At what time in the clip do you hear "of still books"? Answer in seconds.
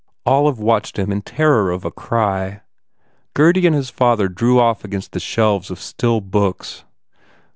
5.69-6.83